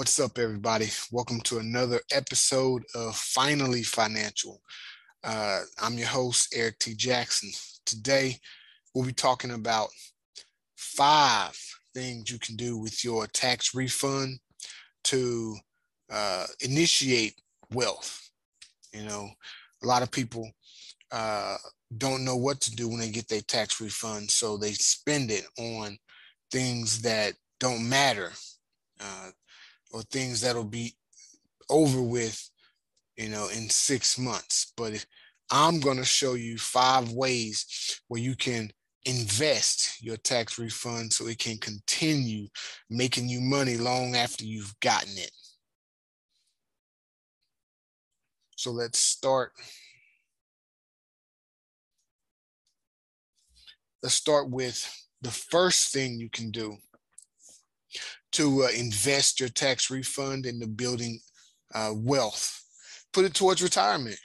[0.00, 0.88] What's up, everybody?
[1.12, 4.62] Welcome to another episode of Finally Financial.
[5.22, 6.94] Uh, I'm your host, Erik T.
[6.94, 7.50] Jackson.
[7.84, 8.38] Today,
[8.94, 9.90] we'll be talking about
[10.74, 11.54] five
[11.92, 14.38] things you can do with your tax refund
[15.04, 15.56] to
[16.10, 17.34] uh, initiate
[17.70, 18.30] wealth.
[18.94, 19.28] You know,
[19.82, 20.50] a lot of people
[21.12, 21.58] uh,
[21.98, 25.44] don't know what to do when they get their tax refund, so they spend it
[25.58, 25.98] on
[26.50, 28.32] things that don't matter
[28.98, 29.30] uh,
[29.92, 30.94] or things that'll be
[31.68, 32.48] over with,
[33.16, 34.72] you know, in six months.
[34.76, 35.06] But if,
[35.50, 38.70] I'm going to show you five ways where you can
[39.04, 42.46] invest your tax refund so it can continue
[42.88, 45.32] making you money long after you've gotten it.
[48.56, 49.52] So let's start.
[54.02, 54.88] Let's start with
[55.22, 56.76] the first thing you can do
[58.32, 61.20] to uh, invest your tax refund into building
[61.74, 62.62] uh, wealth.
[63.12, 64.18] Put it towards retirement.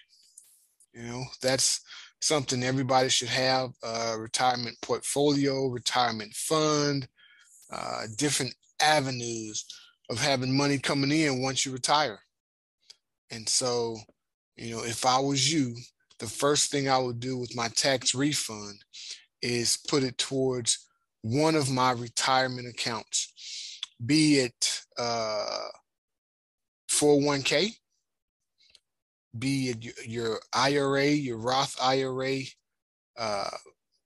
[0.94, 1.82] You know, that's
[2.22, 7.08] something everybody should have a retirement portfolio, retirement fund,
[7.72, 9.66] uh, different avenues
[10.10, 12.20] of having money coming in once you retire.
[13.32, 13.98] And so,
[14.56, 15.76] you know, if I was you,
[16.20, 18.84] the first thing I would do with my tax refund
[19.42, 20.88] is put it towards
[21.22, 23.34] one of my retirement accounts
[24.04, 25.68] be it uh,
[26.90, 27.76] 401k,
[29.38, 32.40] be it your IRA, your Roth IRA,
[33.18, 33.50] uh,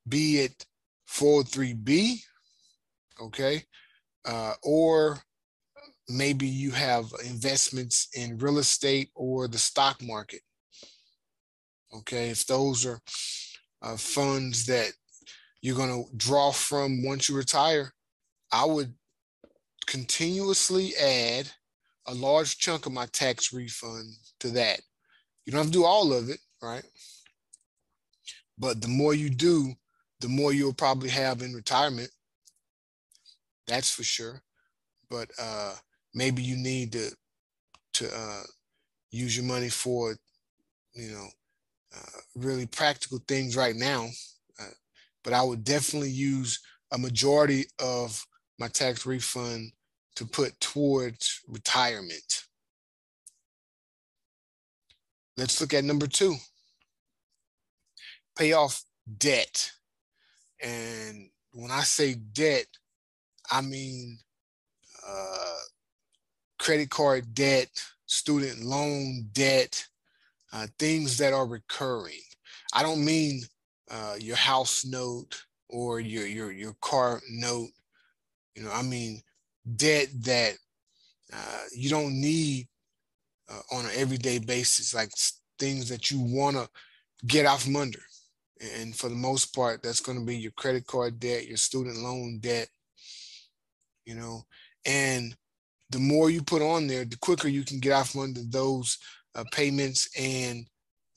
[0.08, 0.66] be it
[1.10, 2.20] 403b,
[3.22, 3.64] okay,
[4.26, 5.20] uh, or
[6.08, 10.42] maybe you have investments in real estate or the stock market.
[11.94, 13.00] Okay, if those are
[13.82, 14.92] uh, funds that
[15.62, 17.92] you're going to draw from once you retire,
[18.52, 18.94] I would
[19.90, 21.50] continuously add
[22.06, 24.80] a large chunk of my tax refund to that.
[25.46, 26.84] You don't have to do all of it, right?
[28.56, 29.74] But the more you do,
[30.20, 32.12] the more you'll probably have in retirement.
[33.68, 34.44] That's for sure.
[35.10, 35.74] But uh,
[36.14, 37.10] maybe you need to
[37.94, 38.44] to uh,
[39.10, 40.16] use your money for,
[40.94, 41.28] you know,
[41.96, 44.08] uh, really practical things right now.
[44.62, 44.66] Uh,
[45.24, 46.60] but I would definitely use
[46.92, 48.24] a majority of
[48.60, 49.72] my tax refund
[50.20, 52.44] to put towards retirement.
[55.38, 56.36] Let's look at number two
[58.38, 58.84] pay off
[59.18, 59.72] debt.
[60.62, 62.66] And when I say debt,
[63.50, 64.20] I mean
[65.08, 65.56] uh,
[66.58, 67.70] credit card debt,
[68.06, 69.86] student loan debt,
[70.52, 72.20] uh, things that are recurring.
[72.74, 73.44] I don't mean
[73.90, 77.70] uh, your house note or your your your car note.
[78.56, 79.22] You know, I mean
[79.76, 80.54] debt that
[81.34, 82.68] uh, you don't need
[83.50, 85.10] uh, on an everyday basis, like
[85.58, 86.68] things that you want to
[87.28, 88.00] get out from under.
[88.78, 91.98] And for the most part, that's going to be your credit card debt, your student
[91.98, 92.68] loan debt,
[94.06, 94.44] you know.
[94.86, 95.36] And
[95.90, 98.98] the more you put on there, the quicker you can get out from under those
[99.36, 100.66] uh, payments and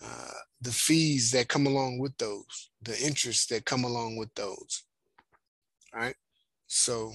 [0.04, 0.30] uh,
[0.60, 4.84] the fees that come along with those, the interest that come along with those.
[5.94, 6.16] All right.
[6.66, 7.12] So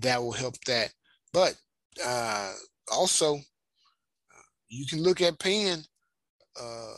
[0.00, 0.92] that will help that.
[1.32, 1.54] But
[2.04, 2.52] uh,
[2.92, 3.38] also,
[4.68, 5.82] you can look at paying
[6.60, 6.94] uh,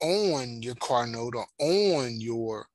[0.00, 2.66] on your car note or on your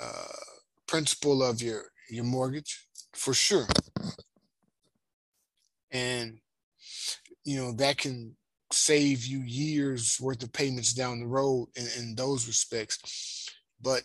[0.00, 0.42] uh,
[0.86, 3.66] principal of your your mortgage for sure.
[5.90, 6.38] And
[7.44, 8.36] you know that can
[8.72, 13.48] save you years worth of payments down the road in, in those respects.
[13.80, 14.02] But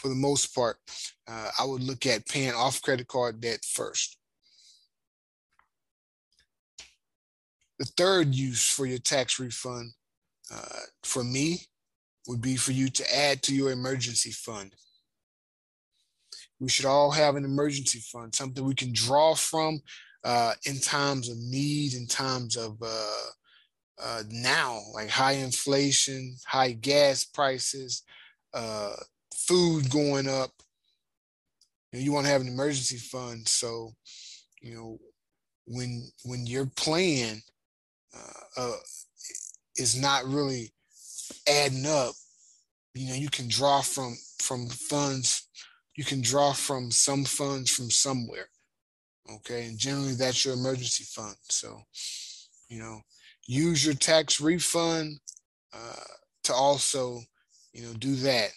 [0.00, 0.78] for the most part,
[1.28, 4.16] uh, I would look at paying off credit card debt first.
[7.78, 9.92] The third use for your tax refund
[10.52, 11.60] uh, for me
[12.26, 14.74] would be for you to add to your emergency fund.
[16.58, 19.80] We should all have an emergency fund, something we can draw from
[20.24, 23.26] uh, in times of need, in times of uh,
[24.02, 28.02] uh, now, like high inflation, high gas prices,
[28.54, 28.94] uh,
[29.46, 30.50] food going up,
[31.92, 33.46] you, you want to have an emergency fund.
[33.48, 33.92] So,
[34.60, 34.98] you know,
[35.66, 37.40] when when your plan
[38.14, 38.76] uh, uh,
[39.76, 40.72] is not really
[41.48, 42.14] adding up,
[42.94, 45.48] you know, you can draw from from funds.
[45.96, 48.48] You can draw from some funds from somewhere.
[49.30, 51.36] Okay, and generally that's your emergency fund.
[51.48, 51.82] So,
[52.68, 53.00] you know,
[53.46, 55.18] use your tax refund
[55.72, 56.04] uh,
[56.44, 57.20] to also,
[57.72, 58.50] you know, do that.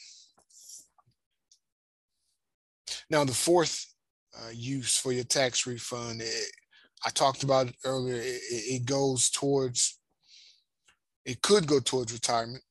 [3.14, 3.94] Now, the fourth
[4.36, 6.20] uh, use for your tax refund.
[6.24, 6.52] It,
[7.06, 8.16] I talked about it earlier.
[8.16, 10.00] It, it goes towards,
[11.24, 12.64] it could go towards retirement,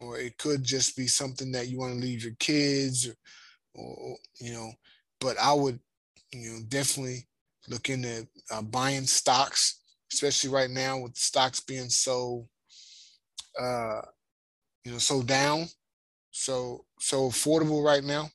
[0.00, 3.06] or it could just be something that you want to leave your kids,
[3.74, 4.72] or, or you know.
[5.20, 5.78] But I would,
[6.32, 7.28] you know, definitely
[7.68, 12.48] look into uh, buying stocks, especially right now with stocks being so,
[13.60, 14.00] uh,
[14.86, 15.66] you know, so down,
[16.30, 18.30] so so affordable right now.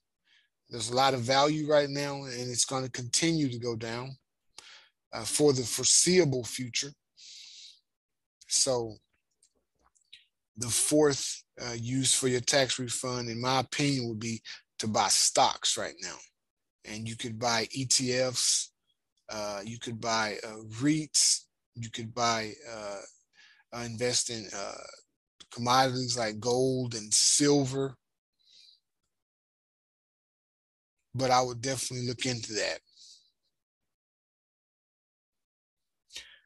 [0.72, 4.16] There's a lot of value right now, and it's going to continue to go down
[5.12, 6.94] uh, for the foreseeable future.
[8.48, 8.96] So,
[10.56, 14.42] the fourth uh, use for your tax refund, in my opinion, would be
[14.80, 16.16] to buy stocks right now.
[16.86, 18.68] And you could buy ETFs,
[19.30, 21.42] uh, you could buy uh, REITs,
[21.76, 23.00] you could buy, uh,
[23.74, 24.48] uh, invest in
[25.54, 27.96] commodities like gold and silver
[31.14, 32.80] but I would definitely look into that.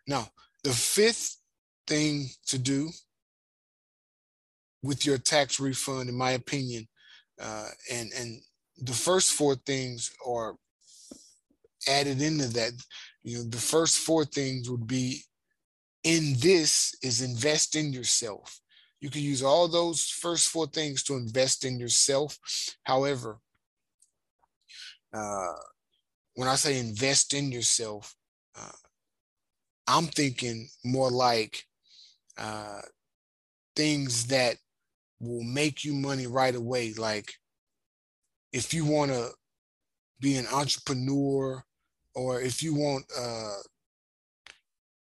[0.07, 0.27] Now,
[0.63, 1.37] the fifth
[1.87, 2.89] thing to do
[4.83, 6.87] with your tax refund, in my opinion,
[7.41, 8.41] uh, and and
[8.77, 10.55] the first four things are
[11.87, 12.73] added into that.
[13.23, 15.23] You know, the first four things would be
[16.03, 18.59] in this is invest in yourself.
[19.01, 22.37] You can use all those first four things to invest in yourself.
[22.83, 23.39] However,
[25.15, 25.53] uh,
[26.35, 28.15] when I say invest in yourself,
[28.59, 28.71] uh,
[29.87, 31.63] I'm thinking more like
[32.37, 32.81] uh,
[33.75, 34.57] things that
[35.19, 36.93] will make you money right away.
[36.93, 37.33] Like
[38.51, 39.29] if you want to
[40.19, 41.63] be an entrepreneur,
[42.13, 43.57] or if you want uh,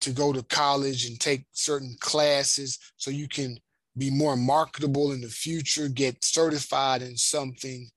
[0.01, 3.57] to go to college and take certain classes so you can
[3.95, 7.89] be more marketable in the future, get certified in something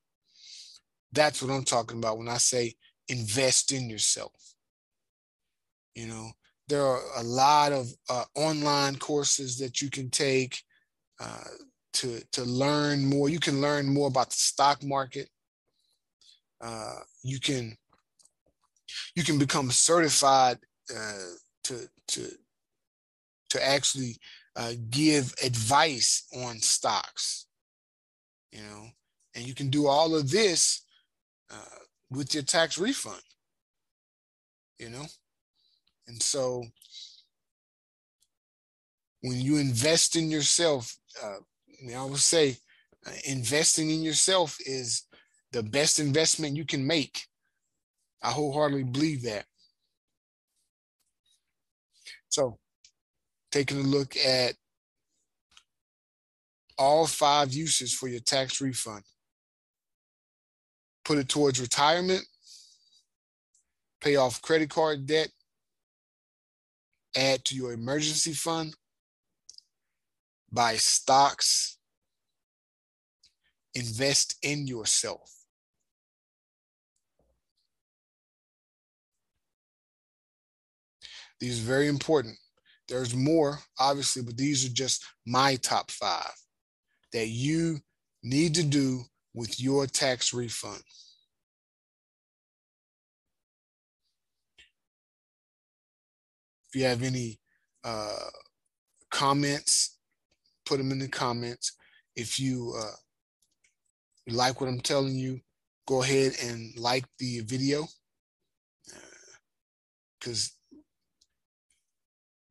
[1.16, 2.74] that's what I'm talking about when I say
[3.08, 4.32] invest in yourself.
[5.94, 6.30] You know,
[6.68, 10.62] there are a lot of uh, online courses that you can take
[11.18, 11.44] uh,
[11.94, 13.28] to to learn more.
[13.28, 15.28] You can learn more about the stock market.
[16.60, 17.76] Uh, you can
[19.14, 20.58] you can become certified
[20.94, 21.30] uh,
[21.64, 22.28] to to
[23.48, 24.18] to actually
[24.56, 27.46] uh, give advice on stocks.
[28.52, 28.86] You know,
[29.34, 30.85] and you can do all of this
[31.50, 31.78] uh,
[32.10, 33.22] with your tax refund,
[34.78, 35.06] you know?
[36.08, 36.64] And so
[39.22, 41.38] when you invest in yourself, uh,
[41.94, 42.56] I would say
[43.06, 45.02] uh, investing in yourself is
[45.52, 47.26] the best investment you can make.
[48.22, 49.44] I wholeheartedly believe that.
[52.28, 52.58] So,
[53.50, 54.54] taking a look at
[56.78, 59.02] all five uses for your tax refund
[61.06, 62.24] put it towards retirement,
[64.00, 65.28] pay off credit card debt,
[67.16, 68.74] add to your emergency fund,
[70.50, 71.78] buy stocks,
[73.76, 75.32] invest in yourself.
[81.38, 82.36] These are very important.
[82.88, 86.32] There's more, obviously, but these are just my top five
[87.12, 87.78] that you
[88.24, 89.04] need to do
[89.36, 90.80] with your tax refund.
[96.68, 97.38] If you have any
[97.84, 98.30] uh,
[99.10, 99.98] comments,
[100.64, 101.76] put them in the comments.
[102.16, 102.96] If you uh,
[104.26, 105.40] like what I'm telling you,
[105.86, 107.86] go ahead and like the video
[110.18, 110.78] because uh,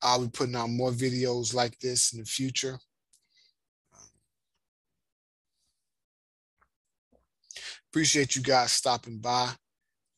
[0.04, 2.78] I'll be putting out more videos like this in the future.
[7.96, 9.50] Appreciate you guys stopping by.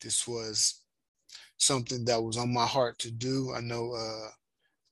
[0.02, 0.82] This was
[1.58, 3.54] something that was on my heart to do.
[3.56, 4.30] I know uh,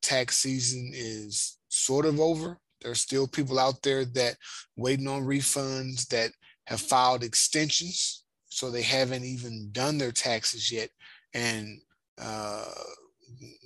[0.04, 2.60] tax season is sort of over.
[2.84, 4.36] There's still people out there that
[4.78, 6.30] waiting on refunds that
[6.68, 10.92] have filed extensions, so they haven't even done their taxes yet.
[11.34, 11.80] And
[12.22, 12.66] uh,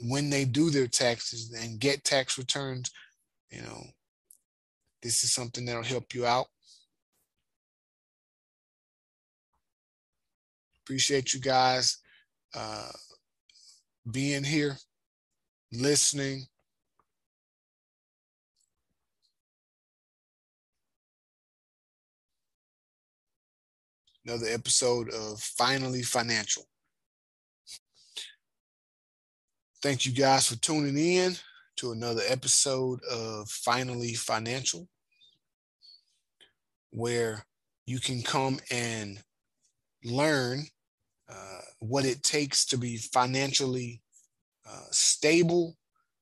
[0.07, 2.89] when they do their taxes and get tax returns,
[3.51, 3.83] you know,
[5.03, 6.47] this is something that'll help you out.
[10.89, 11.99] Appreciate you guys
[12.55, 12.89] uh,
[14.11, 14.75] being here,
[15.71, 16.47] listening.
[24.25, 26.63] Another episode of Finally Financial.
[29.83, 31.35] Thank you guys for tuning in
[31.75, 34.87] to another episode of Finally Financial,
[36.89, 37.45] where
[37.85, 39.19] you can come and
[40.03, 40.65] learn
[41.79, 44.01] what it takes to be financially
[44.69, 45.77] uh, stable,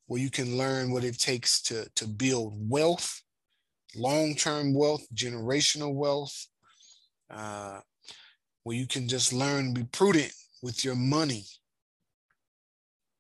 [0.06, 3.22] where you can learn what it takes to, to build wealth,
[3.96, 6.48] long term wealth, generational wealth,
[7.30, 7.80] uh,
[8.64, 11.46] where you can just learn to be prudent with your money.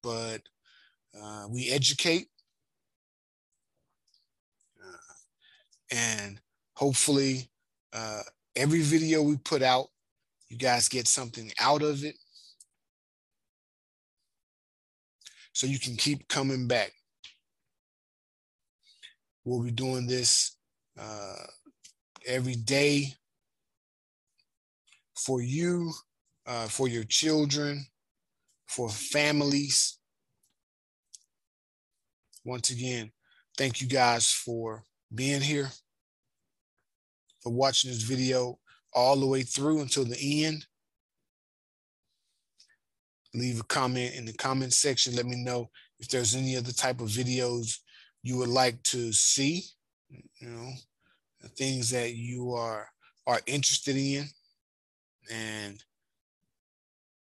[0.03, 0.41] But
[1.19, 2.27] uh, we educate
[4.81, 5.13] uh,
[5.91, 6.39] and
[6.75, 7.49] hopefully
[7.91, 8.21] uh,
[8.55, 9.87] every video we put out,
[10.49, 12.15] you guys get something out of it.
[15.53, 16.91] So you can keep coming back.
[19.43, 20.55] We'll be doing this
[20.99, 21.45] uh,
[22.25, 23.13] every day
[25.15, 25.91] for you,
[26.45, 27.85] uh, for your children,
[28.67, 29.97] for families.
[32.45, 33.11] Once again,
[33.57, 35.69] thank you guys for being here,
[37.41, 38.59] for watching this video
[38.97, 40.65] all the way through until the end.
[43.35, 45.15] Leave a comment in the comment section.
[45.15, 47.77] Let me know if there's any other type of videos
[48.23, 49.61] you would like to see,
[50.09, 50.71] you know,
[51.55, 52.89] things that you are
[53.27, 54.25] are interested in.
[55.31, 55.83] And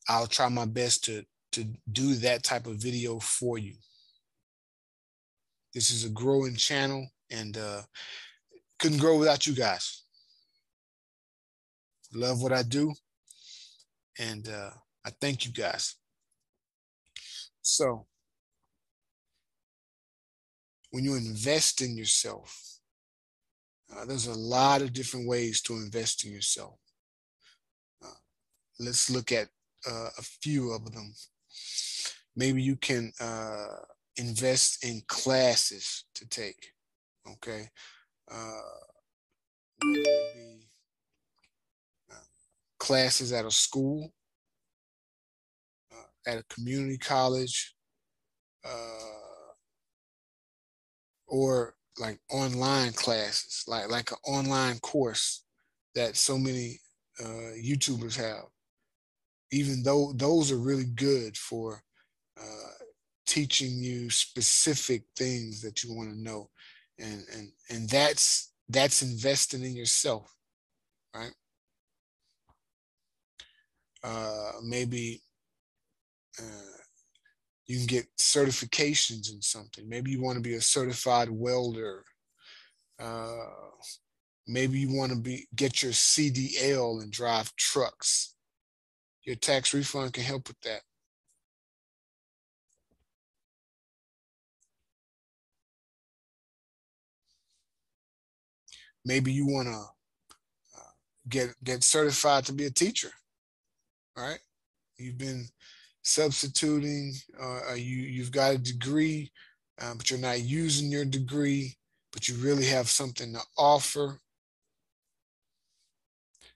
[0.07, 3.73] I'll try my best to to do that type of video for you.
[5.73, 7.81] This is a growing channel and uh
[8.77, 10.02] couldn't grow without you guys.
[12.13, 12.93] Love what I do.
[14.19, 14.71] And uh
[15.05, 15.95] I thank you guys.
[17.61, 18.05] So,
[20.91, 22.79] when you invest in yourself,
[23.93, 26.77] uh, there's a lot of different ways to invest in yourself.
[28.03, 28.19] Uh,
[28.79, 29.47] let's look at
[29.89, 31.13] uh, a few of them.
[32.35, 33.75] Maybe you can uh,
[34.17, 36.71] invest in classes to take.
[37.29, 37.69] Okay.
[42.89, 44.11] Uh, uh, classes at a school
[46.27, 47.75] at a community college
[48.65, 49.53] uh,
[51.27, 55.43] or like online classes, like like an online course
[55.95, 56.79] that so many
[57.19, 58.45] uh, YouTubers have.
[59.51, 61.83] Even though those are really good for
[62.39, 62.71] uh,
[63.27, 66.49] teaching you specific things that you want to know,
[66.99, 70.33] and and and that's that's investing in yourself,
[71.15, 71.33] right?
[74.03, 75.21] Uh, maybe
[76.39, 76.77] uh,
[77.65, 79.87] you can get certifications in something.
[79.87, 82.03] Maybe you want to be a certified welder.
[82.99, 83.47] Uh,
[84.47, 88.35] maybe you want to be get your CDL and drive trucks.
[89.23, 90.81] Your tax refund can help with that.
[99.05, 100.91] Maybe you want to uh,
[101.29, 103.11] get get certified to be a teacher.
[104.17, 104.39] Right?
[104.97, 105.47] You've been
[106.03, 109.31] substituting, uh, you you've got a degree,
[109.81, 111.75] uh, but you're not using your degree,
[112.11, 114.19] but you really have something to offer.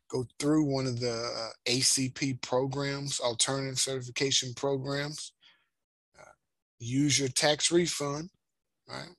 [0.10, 5.34] Go through one of the uh, ACP programs, alternative certification programs.
[6.18, 6.32] Uh,
[6.80, 8.30] use your tax refund,
[8.88, 9.10] right?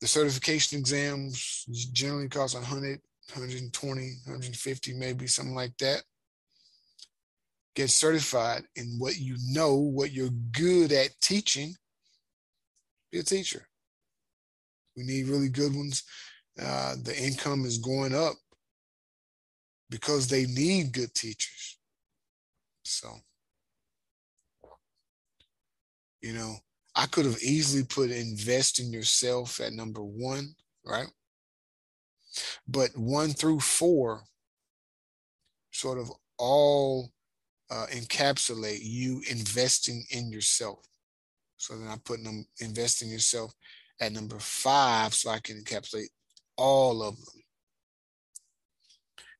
[0.00, 3.00] The certification exams generally cost 100,
[3.34, 6.02] 120, 150, maybe something like that
[7.74, 11.74] get certified in what you know, what you're good at teaching,
[13.10, 13.66] be a teacher.
[14.96, 16.04] We need really good ones.
[16.60, 18.34] Uh, the income is going up
[19.88, 21.78] because they need good teachers.
[22.84, 23.08] So,
[26.20, 26.56] you know,
[26.94, 31.06] I could have easily put invest in yourself at number one, right?
[32.66, 34.22] But one through four
[35.70, 37.10] sort of all
[37.70, 40.86] uh, encapsulate you investing in yourself.
[41.56, 43.54] So then I put them investing yourself
[44.00, 46.08] at number five so I can encapsulate
[46.56, 47.42] all of them.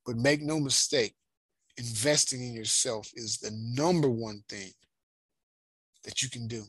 [0.06, 1.14] But make no mistake,
[1.76, 4.70] investing in yourself is the number one thing
[6.04, 6.64] that you can do.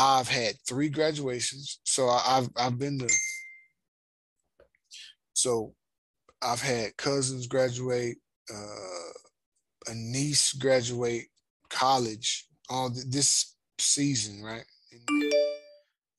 [0.00, 3.08] I've had three graduations, so I've I've been to.
[5.34, 5.74] So
[6.40, 8.16] I've had cousins graduate,
[8.52, 11.26] uh, a niece graduate
[11.68, 14.64] college all this season, right?
[14.92, 15.32] And,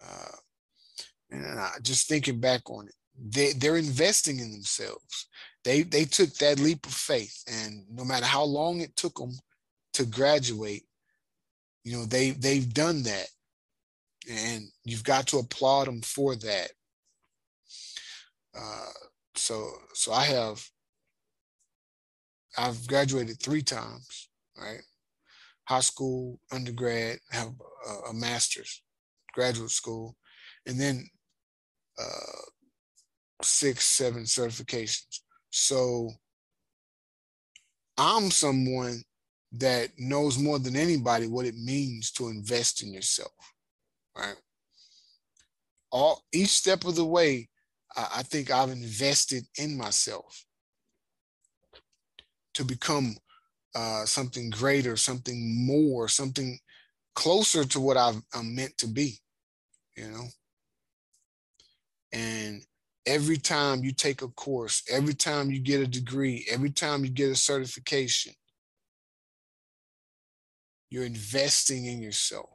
[0.05, 0.35] uh,
[1.31, 5.27] and I, just thinking back on it, they they're investing in themselves.
[5.63, 9.33] They they took that leap of faith, and no matter how long it took them
[9.93, 10.83] to graduate,
[11.83, 13.27] you know they they've done that,
[14.29, 16.71] and you've got to applaud them for that.
[18.57, 18.91] Uh,
[19.35, 20.63] so so I have
[22.57, 24.81] I've graduated three times, right?
[25.65, 27.53] High school, undergrad, have
[27.87, 28.81] a, a master's,
[29.33, 30.15] graduate school,
[30.65, 31.07] and then
[31.99, 32.41] uh,
[33.41, 35.21] six, seven certifications.
[35.49, 36.09] So
[37.97, 39.01] I'm someone
[39.53, 43.31] that knows more than anybody what it means to invest in yourself,
[44.21, 44.35] right?
[45.91, 47.49] All each step of the way,
[47.95, 50.45] I, I think I've invested in myself
[52.53, 53.15] to become
[53.75, 56.59] uh, something greater, something more, something
[57.15, 59.19] closer to what I've, I'm meant to be,
[59.95, 60.25] you know.
[62.13, 62.61] And
[63.05, 67.11] every time you take a course, every time you get a degree, every time you
[67.11, 68.33] get a certification,
[70.89, 72.49] you're investing in yourself.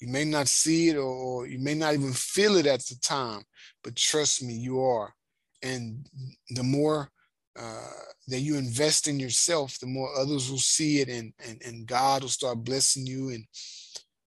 [0.00, 3.42] You may not see it or you may not even feel it at the time,
[3.84, 5.14] but trust me, you are.
[5.62, 6.06] And
[6.48, 7.10] the more
[7.58, 7.90] uh,
[8.28, 12.22] that you invest in yourself, the more others will see it and, and, and God
[12.22, 13.44] will start blessing you and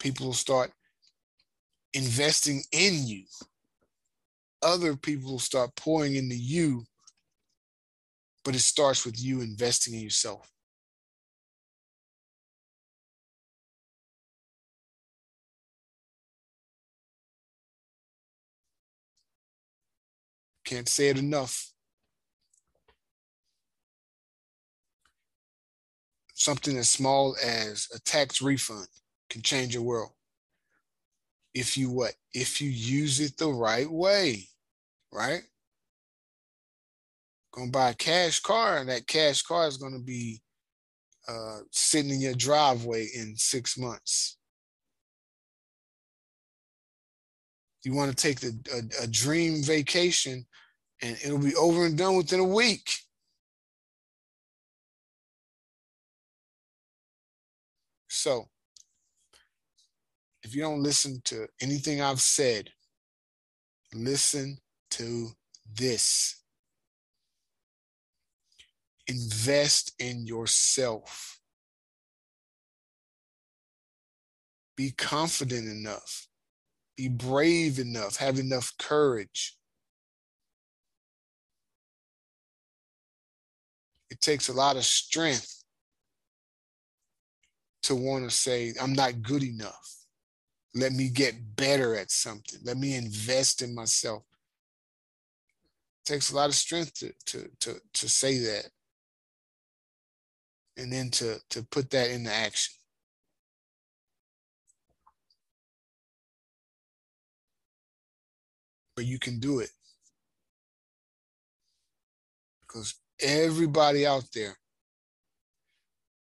[0.01, 0.73] people will start
[1.93, 3.25] investing in you.
[4.63, 6.85] Other people will start pouring into you,
[8.43, 10.51] but it starts with you investing in yourself.
[20.69, 21.73] Can't say it enough.
[26.35, 28.87] Something as small as a tax refund
[29.31, 30.11] can change your world.
[31.55, 32.13] If you what?
[32.35, 34.47] If you use it the right way,
[35.11, 35.41] right?
[37.55, 40.43] Gonna buy a cash car, and that cash car is gonna be
[41.27, 44.37] uh, sitting in your driveway in six months.
[47.85, 50.45] You want to take the, a, a dream vacation
[51.03, 52.91] and it'll be over and done within a week.
[58.09, 58.49] So,
[60.43, 62.71] if you don't listen to anything I've said,
[63.95, 64.59] listen
[64.93, 65.29] to
[65.73, 66.43] this.
[69.07, 71.41] Invest in yourself.
[74.77, 76.29] Be confident enough.
[76.97, 78.17] Be brave enough.
[78.17, 79.58] Have enough courage
[84.11, 85.65] it takes a lot of strength
[87.83, 89.95] to want to say, I'm not good enough.
[90.75, 92.61] Let me get better at something.
[92.65, 94.23] Let me invest in myself.
[96.05, 98.69] It takes a lot of strength to, to, to, to say that.
[100.77, 102.75] And then to, to put that into action.
[108.95, 109.71] But you can do it.
[112.61, 114.57] Because everybody out there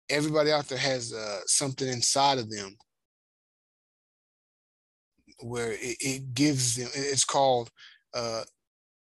[0.08, 2.76] everybody out there has uh, something inside of them
[5.40, 7.70] where it, it gives them it's called
[8.14, 8.42] uh,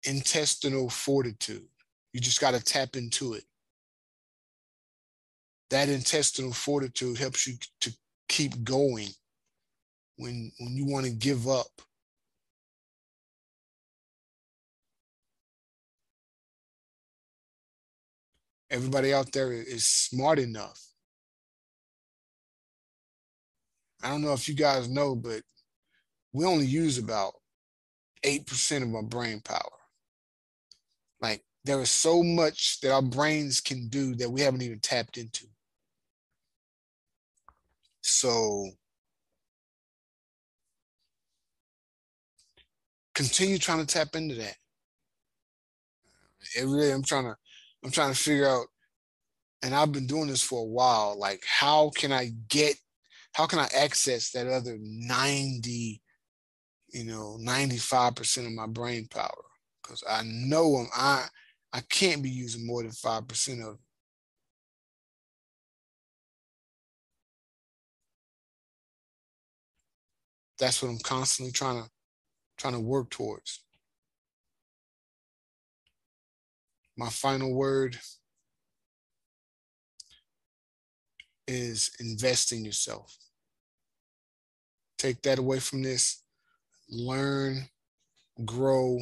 [0.04, 1.68] intestinal fortitude.
[2.14, 3.44] You just got to tap into it.
[5.70, 7.94] That intestinal fortitude helps you to
[8.28, 9.08] keep going
[10.18, 11.82] when when you want to give up
[18.72, 20.82] everybody out there is smart enough.
[24.02, 25.42] I don't know if you guys know, but
[26.34, 27.34] we only use about
[28.26, 29.60] 8% of our brain power.
[31.22, 35.18] Like there is so much that our brains can do that we haven't even tapped
[35.18, 35.46] into.
[38.02, 38.70] So
[43.14, 44.56] continue trying to tap into that.
[46.58, 47.36] Every day I'm trying to
[47.84, 48.68] I'm trying to figure out,
[49.64, 51.18] and I've been doing this for a while.
[51.18, 52.76] Like, how can I get,
[53.34, 56.02] how can I access that other 90,
[56.94, 59.30] you know, 95% of my brain power?
[59.82, 61.28] Because I know I'm, I,
[61.74, 63.78] I can't be using more than 5% of.
[70.60, 71.90] That's what I'm constantly trying to
[72.58, 73.64] trying to work towards.
[77.02, 77.98] My final word
[81.48, 83.18] is invest in yourself.
[85.00, 86.22] Take that away from this,
[86.92, 87.66] learn,
[88.46, 89.00] grow,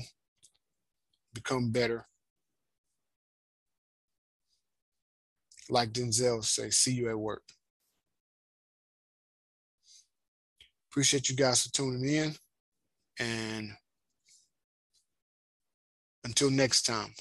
[1.33, 2.05] become better.
[5.69, 7.43] Like Denzel say, see you at work.
[10.89, 12.33] Appreciate you guys for tuning in.
[13.19, 13.71] And
[16.23, 17.13] until next time.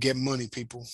[0.00, 0.86] Get money, people.